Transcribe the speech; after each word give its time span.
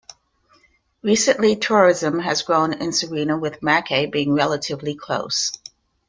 Recently 1.03 1.55
tourism 1.57 2.17
has 2.17 2.41
grown 2.41 2.73
in 2.73 2.89
Sarina 2.89 3.39
with 3.39 3.61
Mackay 3.61 4.07
being 4.07 4.33
relatively 4.33 4.95
close. 4.95 5.51